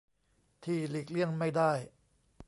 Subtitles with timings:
[0.63, 1.71] ที่หลีกเลี่ยงไม่ได้